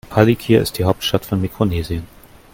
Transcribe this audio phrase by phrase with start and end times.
[0.09, 2.07] Palikir ist die Hauptstadt von Mikronesien.